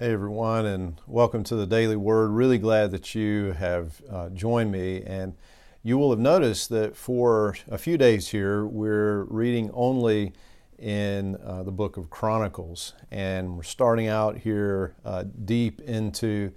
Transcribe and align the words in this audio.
Hey 0.00 0.12
everyone, 0.12 0.64
and 0.64 1.00
welcome 1.08 1.42
to 1.42 1.56
the 1.56 1.66
Daily 1.66 1.96
Word. 1.96 2.28
Really 2.28 2.58
glad 2.58 2.92
that 2.92 3.16
you 3.16 3.50
have 3.58 4.00
uh, 4.08 4.28
joined 4.28 4.70
me. 4.70 5.02
And 5.02 5.34
you 5.82 5.98
will 5.98 6.10
have 6.10 6.20
noticed 6.20 6.68
that 6.68 6.94
for 6.94 7.56
a 7.68 7.78
few 7.78 7.98
days 7.98 8.28
here, 8.28 8.64
we're 8.64 9.24
reading 9.24 9.72
only 9.74 10.34
in 10.78 11.36
uh, 11.44 11.64
the 11.64 11.72
book 11.72 11.96
of 11.96 12.10
Chronicles. 12.10 12.94
And 13.10 13.56
we're 13.56 13.64
starting 13.64 14.06
out 14.06 14.38
here 14.38 14.94
uh, 15.04 15.24
deep 15.44 15.80
into 15.80 16.52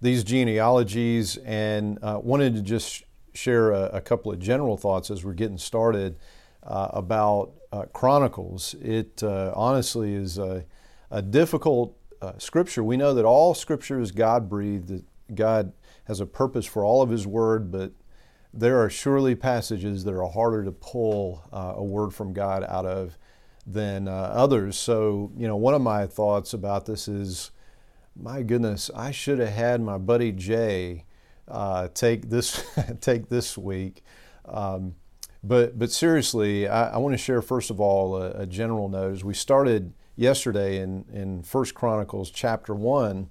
these 0.00 0.22
genealogies 0.22 1.36
and 1.38 1.98
uh, 2.00 2.20
wanted 2.22 2.54
to 2.54 2.62
just 2.62 3.02
share 3.32 3.72
a, 3.72 3.86
a, 3.94 4.00
couple 4.00 4.30
of 4.30 4.38
general 4.38 4.76
thoughts 4.76 5.10
as 5.10 5.24
we're 5.24 5.32
getting 5.32 5.58
started 5.58 6.16
uh, 6.62 6.90
about 6.92 7.54
uh, 7.72 7.86
Chronicles. 7.92 8.76
It 8.80 9.20
honestly 9.24 10.14
is 10.14 10.38
a, 10.38 10.64
a 11.10 11.20
difficult 11.20 11.98
uh, 12.24 12.38
Scripture, 12.38 12.82
we 12.82 12.96
know 12.96 13.14
that 13.14 13.24
all 13.24 13.54
Scripture 13.54 14.00
is 14.00 14.10
God 14.10 14.48
breathed, 14.48 14.88
that 14.88 15.04
God 15.34 15.72
has 16.04 16.20
a 16.20 16.26
purpose 16.26 16.66
for 16.66 16.84
all 16.84 17.02
of 17.02 17.10
His 17.10 17.26
Word, 17.26 17.70
but 17.70 17.92
there 18.52 18.80
are 18.80 18.88
surely 18.88 19.34
passages 19.34 20.04
that 20.04 20.14
are 20.14 20.28
harder 20.28 20.64
to 20.64 20.72
pull 20.72 21.42
uh, 21.52 21.74
a 21.76 21.82
word 21.82 22.14
from 22.14 22.32
God 22.32 22.64
out 22.68 22.86
of 22.86 23.18
than 23.66 24.06
uh, 24.06 24.12
others. 24.12 24.76
So, 24.78 25.32
you 25.36 25.48
know, 25.48 25.56
one 25.56 25.74
of 25.74 25.82
my 25.82 26.06
thoughts 26.06 26.52
about 26.54 26.86
this 26.86 27.08
is 27.08 27.50
my 28.14 28.42
goodness, 28.42 28.90
I 28.94 29.10
should 29.10 29.40
have 29.40 29.48
had 29.48 29.80
my 29.80 29.98
buddy 29.98 30.30
Jay 30.30 31.04
uh, 31.48 31.88
take 31.94 32.30
this 32.30 32.64
take 33.00 33.28
this 33.28 33.58
week. 33.58 34.04
Um, 34.44 34.94
but 35.42 35.78
but 35.78 35.90
seriously, 35.90 36.68
I, 36.68 36.94
I 36.94 36.96
want 36.98 37.14
to 37.14 37.18
share 37.18 37.42
first 37.42 37.70
of 37.70 37.80
all 37.80 38.16
a, 38.16 38.30
a 38.42 38.46
general 38.46 38.88
note. 38.88 39.12
As 39.12 39.24
we 39.24 39.34
started 39.34 39.92
yesterday 40.16 40.80
in, 40.80 41.04
in 41.12 41.42
1 41.42 41.64
Chronicles 41.74 42.30
chapter 42.30 42.74
1, 42.74 43.28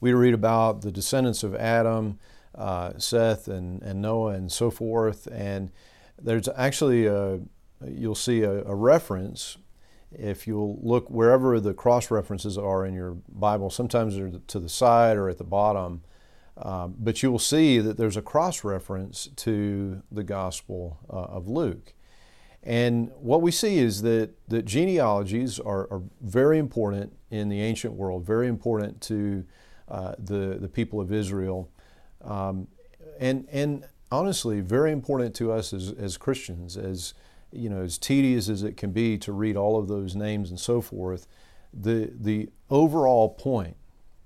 we 0.00 0.12
read 0.12 0.34
about 0.34 0.82
the 0.82 0.92
descendants 0.92 1.42
of 1.42 1.54
Adam, 1.54 2.18
uh, 2.54 2.92
Seth, 2.98 3.48
and, 3.48 3.82
and 3.82 4.00
Noah, 4.00 4.32
and 4.34 4.50
so 4.52 4.70
forth. 4.70 5.26
And 5.30 5.70
there's 6.20 6.48
actually, 6.56 7.06
a, 7.06 7.40
you'll 7.86 8.14
see 8.14 8.42
a, 8.42 8.62
a 8.64 8.74
reference. 8.74 9.56
If 10.12 10.46
you'll 10.46 10.78
look 10.82 11.10
wherever 11.10 11.58
the 11.60 11.74
cross 11.74 12.10
references 12.10 12.56
are 12.56 12.86
in 12.86 12.94
your 12.94 13.16
Bible, 13.28 13.70
sometimes 13.70 14.16
they're 14.16 14.30
to 14.30 14.60
the 14.60 14.68
side 14.68 15.16
or 15.16 15.28
at 15.28 15.38
the 15.38 15.44
bottom. 15.44 16.02
Uh, 16.56 16.86
but 16.88 17.22
you 17.22 17.30
will 17.30 17.38
see 17.38 17.78
that 17.78 17.98
there's 17.98 18.16
a 18.16 18.22
cross 18.22 18.64
reference 18.64 19.28
to 19.36 20.02
the 20.10 20.24
Gospel 20.24 20.98
uh, 21.10 21.16
of 21.16 21.48
Luke. 21.48 21.92
And 22.66 23.12
what 23.20 23.42
we 23.42 23.52
see 23.52 23.78
is 23.78 24.02
that, 24.02 24.30
that 24.48 24.64
genealogies 24.64 25.60
are, 25.60 25.86
are 25.88 26.02
very 26.20 26.58
important 26.58 27.16
in 27.30 27.48
the 27.48 27.60
ancient 27.60 27.94
world, 27.94 28.26
very 28.26 28.48
important 28.48 29.00
to 29.02 29.44
uh, 29.88 30.16
the, 30.18 30.58
the 30.60 30.68
people 30.68 31.00
of 31.00 31.12
Israel, 31.12 31.70
um, 32.24 32.66
and, 33.20 33.46
and 33.52 33.84
honestly, 34.10 34.60
very 34.60 34.90
important 34.90 35.32
to 35.36 35.52
us 35.52 35.72
as, 35.72 35.92
as 35.92 36.16
Christians, 36.16 36.76
as, 36.76 37.14
you 37.52 37.70
know, 37.70 37.82
as 37.82 37.98
tedious 37.98 38.48
as 38.48 38.64
it 38.64 38.76
can 38.76 38.90
be 38.90 39.16
to 39.18 39.32
read 39.32 39.56
all 39.56 39.78
of 39.78 39.86
those 39.86 40.16
names 40.16 40.50
and 40.50 40.58
so 40.58 40.80
forth. 40.80 41.28
The, 41.72 42.10
the 42.12 42.48
overall 42.68 43.28
point 43.28 43.76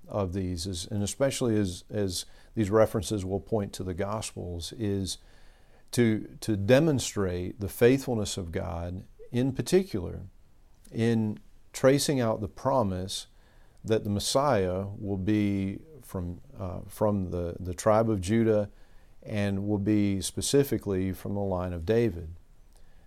of 0.07 0.33
these, 0.33 0.65
is, 0.65 0.87
and 0.89 1.03
especially 1.03 1.57
as, 1.59 1.83
as 1.91 2.25
these 2.55 2.71
references 2.71 3.23
will 3.23 3.39
point 3.39 3.71
to 3.73 3.83
the 3.83 3.93
Gospels, 3.93 4.73
is 4.79 5.19
to, 5.91 6.27
to 6.39 6.55
demonstrate 6.55 7.59
the 7.59 7.67
faithfulness 7.67 8.37
of 8.37 8.51
God, 8.51 9.03
in 9.31 9.51
particular, 9.51 10.21
in 10.91 11.39
tracing 11.73 12.19
out 12.19 12.41
the 12.41 12.47
promise 12.47 13.27
that 13.83 14.03
the 14.03 14.09
Messiah 14.09 14.85
will 14.97 15.17
be 15.17 15.79
from, 16.03 16.39
uh, 16.59 16.79
from 16.87 17.31
the, 17.31 17.55
the 17.59 17.73
tribe 17.73 18.09
of 18.09 18.21
Judah 18.21 18.69
and 19.23 19.67
will 19.67 19.77
be 19.77 20.21
specifically 20.21 21.13
from 21.13 21.35
the 21.35 21.41
line 21.41 21.73
of 21.73 21.85
David. 21.85 22.35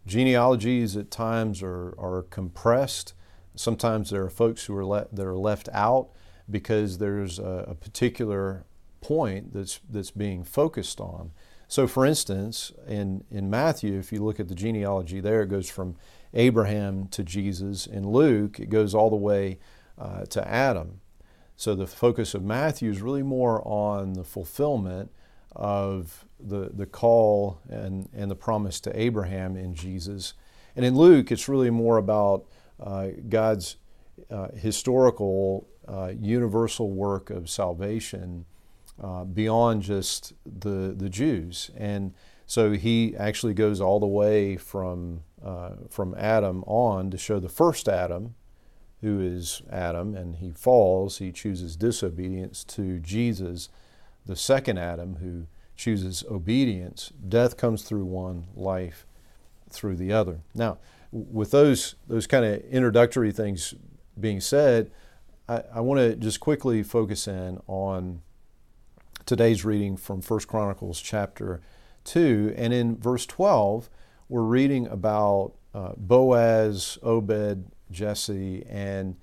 Genealogies 0.07 0.97
at 0.97 1.11
times 1.11 1.63
are, 1.63 1.95
are 1.99 2.23
compressed. 2.31 3.15
Sometimes 3.57 4.11
there 4.11 4.23
are 4.23 4.31
folks 4.31 4.65
who 4.67 4.77
are 4.77 4.85
le- 4.85 5.09
that 5.13 5.27
are 5.27 5.37
left 5.37 5.69
out 5.73 6.11
because 6.51 6.99
there's 6.99 7.39
a, 7.39 7.65
a 7.69 7.75
particular 7.75 8.65
point 9.01 9.53
that's, 9.53 9.81
that's 9.89 10.11
being 10.11 10.45
focused 10.45 11.01
on. 11.01 11.31
So, 11.75 11.89
for 11.89 12.07
instance, 12.07 12.71
in, 12.87 13.25
in 13.33 13.51
Matthew, 13.51 13.99
if 13.99 14.13
you 14.13 14.23
look 14.23 14.39
at 14.39 14.47
the 14.47 14.55
genealogy 14.55 15.19
there, 15.19 15.43
it 15.43 15.49
goes 15.49 15.69
from 15.69 15.97
Abraham 16.33 17.09
to 17.09 17.25
Jesus. 17.25 17.89
In 17.89 18.09
Luke, 18.09 18.61
it 18.61 18.71
goes 18.71 18.95
all 18.95 19.11
the 19.11 19.17
way 19.17 19.59
uh, 19.99 20.25
to 20.27 20.49
Adam. 20.49 21.01
So, 21.57 21.75
the 21.75 21.89
focus 21.89 22.33
of 22.33 22.45
Matthew 22.45 22.93
is 22.93 23.03
really 23.03 23.25
more 23.25 23.61
on 23.67 24.13
the 24.13 24.23
fulfillment 24.23 25.11
of 25.57 26.25
the, 26.39 26.71
the 26.73 26.87
call 26.87 27.59
and, 27.69 28.09
and 28.15 28.31
the 28.31 28.37
promise 28.37 28.79
to 28.83 28.97
Abraham 28.97 29.57
in 29.57 29.75
Jesus. 29.75 30.35
And 30.77 30.85
in 30.85 30.95
Luke, 30.95 31.33
it's 31.33 31.49
really 31.49 31.71
more 31.71 31.97
about 31.97 32.45
uh, 32.79 33.09
God's 33.29 33.79
uh, 34.31 34.53
historical, 34.53 35.67
uh, 35.89 36.13
universal 36.17 36.93
work 36.93 37.31
of 37.31 37.51
salvation 37.51 38.47
uh, 39.03 39.25
beyond 39.25 39.83
just 39.83 40.33
the, 40.45 40.95
the 40.97 41.09
Jews. 41.09 41.71
And 41.77 42.15
so 42.47 42.73
he 42.73 43.17
actually 43.17 43.55
goes 43.55 43.81
all 43.81 44.01
the 44.01 44.07
way 44.07 44.57
from, 44.57 45.23
uh, 45.45 45.71
from 45.91 46.15
Adam 46.17 46.63
on 46.67 47.11
to 47.11 47.19
show 47.19 47.41
the 47.41 47.49
first 47.49 47.89
Adam, 47.89 48.35
who 49.01 49.21
is 49.21 49.63
Adam, 49.71 50.15
and 50.15 50.37
he 50.37 50.51
falls, 50.51 51.19
he 51.19 51.33
chooses 51.33 51.77
disobedience, 51.77 52.65
to 52.65 52.99
Jesus, 53.01 53.69
the 54.27 54.37
second 54.37 54.79
Adam, 54.79 55.17
who 55.17 55.47
chooses 55.77 56.25
obedience. 56.31 57.13
Death 57.29 57.57
comes 57.57 57.83
through 57.83 58.05
one, 58.05 58.47
life 58.55 59.07
through 59.69 59.97
the 59.97 60.13
other. 60.13 60.41
Now, 60.55 60.79
with 61.11 61.51
those, 61.51 61.97
those 62.09 62.27
kind 62.27 62.45
of 62.45 62.61
introductory 62.63 63.33
things 63.33 63.75
being 64.19 64.41
said, 64.41 64.91
I, 65.49 65.63
I 65.75 65.81
want 65.81 66.01
to 66.01 66.17
just 66.17 66.41
quickly 66.41 66.83
focus 66.83 67.29
in 67.29 67.61
on 67.67 68.23
today's 69.27 69.65
reading 69.65 69.97
from 69.97 70.21
1 70.21 70.41
Chronicles 70.41 71.01
chapter 71.01 71.61
2. 72.05 72.55
And 72.57 72.73
in 72.73 72.97
verse 72.97 73.27
12, 73.27 73.89
we're 74.29 74.43
reading 74.43 74.87
about 74.87 75.53
uh, 75.73 75.93
Boaz, 75.97 76.99
Obed, 77.03 77.65
Jesse, 77.91 78.65
and 78.69 79.17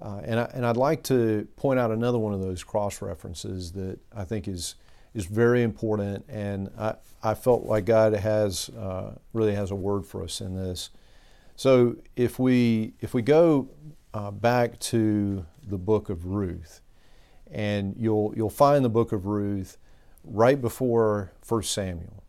uh, 0.00 0.20
and, 0.24 0.40
I, 0.40 0.50
and 0.52 0.66
I'd 0.66 0.76
like 0.76 1.02
to 1.04 1.48
point 1.56 1.80
out 1.80 1.90
another 1.90 2.18
one 2.18 2.34
of 2.34 2.42
those 2.42 2.62
cross 2.62 3.00
references 3.00 3.72
that 3.72 3.98
I 4.14 4.24
think 4.24 4.46
is 4.46 4.74
is 5.14 5.24
very 5.24 5.62
important, 5.62 6.26
and 6.28 6.68
I, 6.78 6.96
I 7.22 7.32
felt 7.32 7.64
like 7.64 7.86
God 7.86 8.12
has 8.12 8.68
uh, 8.78 9.14
really 9.32 9.54
has 9.54 9.70
a 9.70 9.74
word 9.74 10.04
for 10.04 10.22
us 10.22 10.42
in 10.42 10.54
this. 10.54 10.90
So 11.56 11.96
if 12.14 12.38
we 12.38 12.92
if 13.00 13.14
we 13.14 13.22
go 13.22 13.70
uh, 14.12 14.30
back 14.30 14.78
to 14.80 15.46
the 15.66 15.78
book 15.78 16.10
of 16.10 16.26
Ruth, 16.26 16.82
and 17.50 17.94
you'll 17.98 18.32
you'll 18.36 18.50
find 18.50 18.84
the 18.84 18.88
book 18.88 19.12
of 19.12 19.26
Ruth 19.26 19.78
right 20.24 20.60
before 20.60 21.32
1 21.46 21.62
Samuel. 21.62 22.22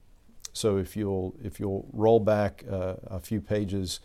So 0.53 0.77
if 0.77 0.95
you'll 0.95 1.35
if 1.43 1.59
you'll 1.59 1.87
roll 1.93 2.19
back 2.19 2.63
uh, 2.69 2.95
a 3.07 3.19
few 3.19 3.41
pages 3.41 3.99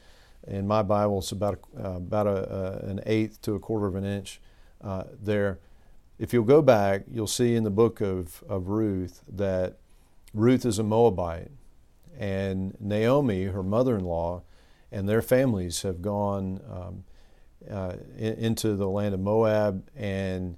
in 0.46 0.66
my 0.66 0.82
Bible, 0.82 1.18
it's 1.18 1.32
about 1.32 1.60
a, 1.76 1.86
uh, 1.86 1.96
about 1.96 2.26
a, 2.26 2.30
uh, 2.30 2.78
an 2.88 3.00
eighth 3.06 3.40
to 3.42 3.54
a 3.54 3.58
quarter 3.58 3.86
of 3.86 3.94
an 3.94 4.04
inch 4.04 4.40
uh, 4.82 5.04
there. 5.22 5.58
If 6.18 6.32
you'll 6.32 6.44
go 6.44 6.62
back, 6.62 7.04
you'll 7.10 7.26
see 7.26 7.54
in 7.54 7.64
the 7.64 7.70
book 7.70 8.00
of, 8.00 8.44
of 8.48 8.68
Ruth 8.68 9.22
that 9.28 9.78
Ruth 10.34 10.64
is 10.64 10.78
a 10.78 10.82
Moabite, 10.82 11.50
and 12.18 12.76
Naomi, 12.80 13.44
her 13.44 13.62
mother-in-law, 13.62 14.42
and 14.90 15.08
their 15.08 15.22
families 15.22 15.82
have 15.82 16.02
gone 16.02 16.60
um, 16.70 17.04
uh, 17.70 17.96
in, 18.16 18.34
into 18.34 18.76
the 18.76 18.88
land 18.88 19.14
of 19.14 19.20
Moab 19.20 19.88
and 19.96 20.56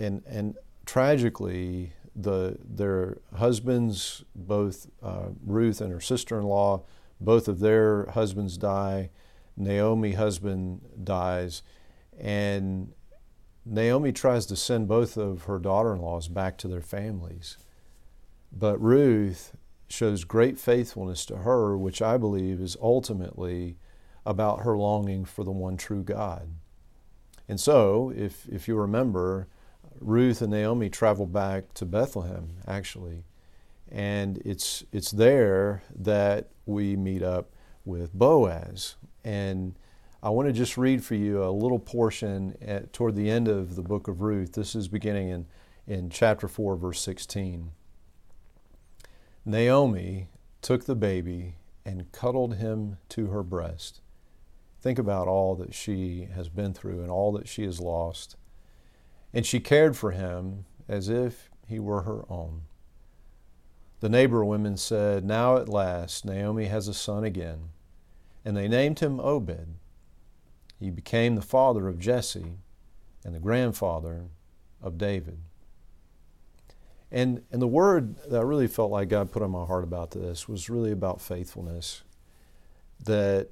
and 0.00 0.22
and 0.26 0.56
tragically, 0.86 1.92
the 2.16 2.56
their 2.64 3.18
husbands, 3.36 4.24
both 4.34 4.88
uh, 5.02 5.28
Ruth 5.44 5.80
and 5.80 5.92
her 5.92 6.00
sister-in-law, 6.00 6.82
both 7.20 7.48
of 7.48 7.60
their 7.60 8.06
husbands 8.10 8.56
die. 8.56 9.10
Naomi 9.56 10.12
husband 10.12 10.80
dies, 11.04 11.62
and 12.18 12.92
Naomi 13.66 14.10
tries 14.10 14.46
to 14.46 14.56
send 14.56 14.88
both 14.88 15.18
of 15.18 15.42
her 15.44 15.58
daughter-in-laws 15.58 16.28
back 16.28 16.56
to 16.58 16.68
their 16.68 16.80
families. 16.80 17.58
But 18.50 18.80
Ruth 18.80 19.54
shows 19.88 20.24
great 20.24 20.58
faithfulness 20.58 21.26
to 21.26 21.38
her, 21.38 21.76
which 21.76 22.00
I 22.00 22.16
believe 22.16 22.60
is 22.60 22.76
ultimately 22.80 23.76
about 24.24 24.60
her 24.60 24.78
longing 24.78 25.24
for 25.24 25.44
the 25.44 25.50
one 25.50 25.76
true 25.76 26.02
God. 26.02 26.48
And 27.48 27.60
so, 27.60 28.12
if, 28.16 28.48
if 28.48 28.66
you 28.68 28.76
remember, 28.76 29.48
Ruth 30.00 30.40
and 30.40 30.50
Naomi 30.50 30.88
travel 30.88 31.26
back 31.26 31.74
to 31.74 31.84
Bethlehem, 31.84 32.56
actually. 32.66 33.24
And 33.90 34.38
it's, 34.44 34.84
it's 34.92 35.10
there 35.10 35.82
that 35.94 36.48
we 36.64 36.96
meet 36.96 37.22
up 37.22 37.50
with 37.84 38.14
Boaz. 38.14 38.96
And 39.24 39.74
I 40.22 40.30
want 40.30 40.48
to 40.48 40.52
just 40.52 40.78
read 40.78 41.04
for 41.04 41.14
you 41.14 41.42
a 41.44 41.50
little 41.50 41.78
portion 41.78 42.56
at, 42.60 42.92
toward 42.92 43.14
the 43.14 43.30
end 43.30 43.48
of 43.48 43.76
the 43.76 43.82
book 43.82 44.08
of 44.08 44.22
Ruth. 44.22 44.52
This 44.52 44.74
is 44.74 44.88
beginning 44.88 45.28
in, 45.28 45.46
in 45.86 46.10
chapter 46.10 46.48
4, 46.48 46.76
verse 46.76 47.00
16. 47.00 47.72
Naomi 49.44 50.28
took 50.62 50.84
the 50.84 50.94
baby 50.94 51.56
and 51.84 52.12
cuddled 52.12 52.56
him 52.56 52.98
to 53.08 53.28
her 53.28 53.42
breast. 53.42 54.00
Think 54.80 54.98
about 54.98 55.28
all 55.28 55.54
that 55.56 55.74
she 55.74 56.28
has 56.34 56.48
been 56.48 56.72
through 56.72 57.00
and 57.00 57.10
all 57.10 57.32
that 57.32 57.48
she 57.48 57.64
has 57.64 57.80
lost. 57.80 58.36
And 59.32 59.46
she 59.46 59.60
cared 59.60 59.96
for 59.96 60.10
him 60.10 60.64
as 60.88 61.08
if 61.08 61.50
he 61.66 61.78
were 61.78 62.02
her 62.02 62.24
own. 62.30 62.62
The 64.00 64.08
neighbor 64.08 64.44
women 64.44 64.76
said, 64.76 65.24
Now 65.24 65.56
at 65.56 65.68
last 65.68 66.24
Naomi 66.24 66.66
has 66.66 66.88
a 66.88 66.94
son 66.94 67.22
again. 67.22 67.70
And 68.44 68.56
they 68.56 68.66
named 68.66 69.00
him 69.00 69.20
Obed. 69.20 69.74
He 70.78 70.90
became 70.90 71.34
the 71.34 71.42
father 71.42 71.86
of 71.86 71.98
Jesse 71.98 72.56
and 73.24 73.34
the 73.34 73.38
grandfather 73.38 74.24
of 74.82 74.96
David. 74.96 75.38
And, 77.12 77.42
and 77.50 77.60
the 77.60 77.66
word 77.66 78.16
that 78.30 78.38
I 78.38 78.42
really 78.42 78.68
felt 78.68 78.90
like 78.90 79.08
God 79.08 79.30
put 79.30 79.42
on 79.42 79.50
my 79.50 79.66
heart 79.66 79.84
about 79.84 80.12
this 80.12 80.48
was 80.48 80.70
really 80.70 80.92
about 80.92 81.20
faithfulness. 81.20 82.02
That 83.04 83.50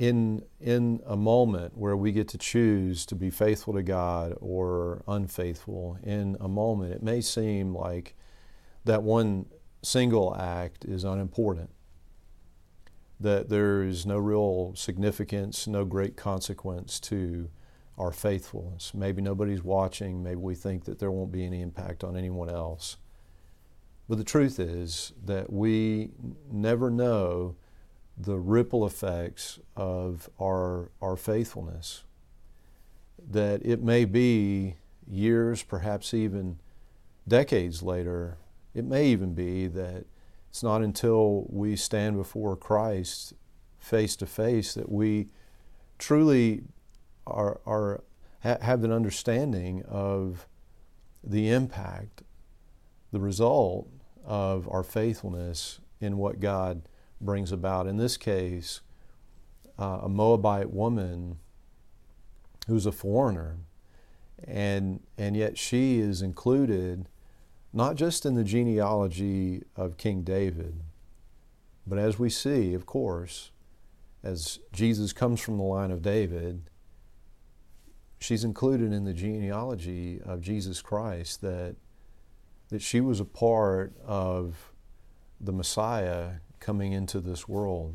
in, 0.00 0.42
in 0.58 1.02
a 1.06 1.14
moment 1.14 1.76
where 1.76 1.94
we 1.94 2.10
get 2.10 2.26
to 2.28 2.38
choose 2.38 3.04
to 3.04 3.14
be 3.14 3.28
faithful 3.28 3.74
to 3.74 3.82
God 3.82 4.34
or 4.40 5.02
unfaithful, 5.06 5.98
in 6.02 6.38
a 6.40 6.48
moment, 6.48 6.94
it 6.94 7.02
may 7.02 7.20
seem 7.20 7.74
like 7.74 8.16
that 8.86 9.02
one 9.02 9.44
single 9.82 10.34
act 10.34 10.86
is 10.86 11.04
unimportant, 11.04 11.68
that 13.20 13.50
there 13.50 13.82
is 13.82 14.06
no 14.06 14.16
real 14.16 14.72
significance, 14.74 15.66
no 15.66 15.84
great 15.84 16.16
consequence 16.16 16.98
to 17.00 17.50
our 17.98 18.10
faithfulness. 18.10 18.94
Maybe 18.94 19.20
nobody's 19.20 19.62
watching, 19.62 20.22
maybe 20.22 20.36
we 20.36 20.54
think 20.54 20.86
that 20.86 20.98
there 20.98 21.10
won't 21.10 21.30
be 21.30 21.44
any 21.44 21.60
impact 21.60 22.04
on 22.04 22.16
anyone 22.16 22.48
else. 22.48 22.96
But 24.08 24.16
the 24.16 24.24
truth 24.24 24.58
is 24.58 25.12
that 25.26 25.52
we 25.52 26.12
never 26.50 26.90
know 26.90 27.56
the 28.22 28.38
ripple 28.38 28.86
effects 28.86 29.58
of 29.76 30.28
our, 30.40 30.90
our 31.00 31.16
faithfulness. 31.16 32.04
That 33.30 33.64
it 33.64 33.82
may 33.82 34.04
be 34.04 34.76
years, 35.06 35.62
perhaps 35.62 36.12
even 36.12 36.58
decades 37.26 37.82
later, 37.82 38.38
it 38.74 38.84
may 38.84 39.06
even 39.06 39.34
be 39.34 39.66
that 39.68 40.04
it's 40.48 40.62
not 40.62 40.82
until 40.82 41.46
we 41.48 41.76
stand 41.76 42.16
before 42.16 42.56
Christ 42.56 43.34
face 43.78 44.16
to 44.16 44.26
face 44.26 44.74
that 44.74 44.90
we 44.90 45.28
truly 45.98 46.62
are, 47.26 47.60
are, 47.66 48.02
have 48.40 48.84
an 48.84 48.92
understanding 48.92 49.82
of 49.88 50.46
the 51.22 51.50
impact, 51.50 52.22
the 53.12 53.20
result 53.20 53.88
of 54.24 54.68
our 54.68 54.82
faithfulness 54.82 55.80
in 56.00 56.16
what 56.16 56.40
God 56.40 56.82
brings 57.20 57.52
about. 57.52 57.86
In 57.86 57.96
this 57.96 58.16
case, 58.16 58.80
uh, 59.78 60.00
a 60.02 60.08
Moabite 60.08 60.70
woman 60.70 61.38
who's 62.66 62.86
a 62.86 62.92
foreigner, 62.92 63.56
and, 64.44 65.00
and 65.18 65.36
yet 65.36 65.58
she 65.58 66.00
is 66.00 66.22
included 66.22 67.08
not 67.72 67.96
just 67.96 68.26
in 68.26 68.34
the 68.34 68.44
genealogy 68.44 69.62
of 69.76 69.96
King 69.96 70.22
David, 70.22 70.82
but 71.86 71.98
as 71.98 72.18
we 72.18 72.28
see, 72.28 72.74
of 72.74 72.86
course, 72.86 73.50
as 74.22 74.58
Jesus 74.72 75.12
comes 75.12 75.40
from 75.40 75.56
the 75.56 75.64
line 75.64 75.90
of 75.90 76.02
David, 76.02 76.68
she's 78.18 78.44
included 78.44 78.92
in 78.92 79.04
the 79.04 79.14
genealogy 79.14 80.20
of 80.24 80.40
Jesus 80.40 80.82
Christ 80.82 81.40
that, 81.40 81.76
that 82.68 82.82
she 82.82 83.00
was 83.00 83.18
a 83.18 83.24
part 83.24 83.94
of 84.04 84.72
the 85.40 85.52
Messiah 85.52 86.32
coming 86.60 86.92
into 86.92 87.20
this 87.20 87.48
world. 87.48 87.94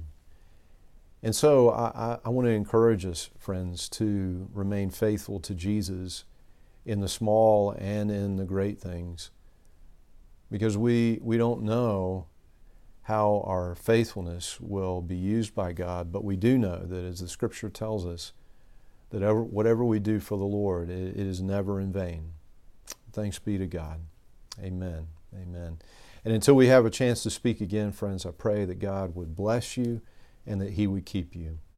And 1.23 1.35
so 1.35 1.69
I, 1.69 2.19
I, 2.23 2.29
want 2.29 2.45
to 2.45 2.51
encourage 2.51 3.05
us, 3.05 3.31
friends, 3.37 3.89
to 3.89 4.47
remain 4.53 4.91
faithful 4.91 5.39
to 5.39 5.55
Jesus 5.55 6.25
in 6.85 6.99
the 6.99 7.07
small 7.07 7.71
and 7.71 8.11
in 8.11 8.35
the 8.35 8.45
great 8.45 8.79
things 8.79 9.31
because 10.51 10.77
we, 10.77 11.19
we 11.23 11.37
don't 11.37 11.63
know 11.63 12.27
how 13.03 13.43
our 13.47 13.75
faithfulness 13.75 14.59
will 14.59 15.01
be 15.01 15.15
used 15.15 15.53
by 15.55 15.73
God, 15.73 16.11
but 16.11 16.23
we 16.23 16.35
do 16.35 16.57
know 16.57 16.85
that 16.85 17.03
as 17.03 17.19
the 17.19 17.27
scripture 17.27 17.69
tells 17.69 18.05
us, 18.05 18.33
that 19.11 19.21
ever, 19.21 19.43
whatever 19.43 19.85
we 19.85 19.99
do 19.99 20.19
for 20.19 20.37
the 20.37 20.45
Lord, 20.45 20.89
it, 20.89 21.15
it 21.15 21.27
is 21.27 21.41
never 21.41 21.79
in 21.79 21.91
vain. 21.91 22.31
Thanks 23.13 23.39
be 23.39 23.57
to 23.57 23.67
God. 23.67 24.01
Amen. 24.61 25.07
Amen. 25.33 25.79
And 26.25 26.33
until 26.33 26.55
we 26.55 26.67
have 26.67 26.85
a 26.85 26.89
chance 26.89 27.21
to 27.23 27.29
speak 27.29 27.61
again, 27.61 27.91
friends, 27.91 28.25
I 28.25 28.31
pray 28.31 28.65
that 28.65 28.79
God 28.79 29.15
would 29.15 29.35
bless 29.35 29.77
you 29.77 30.01
and 30.45 30.59
that 30.59 30.71
He 30.71 30.87
would 30.87 31.05
keep 31.05 31.35
you. 31.35 31.59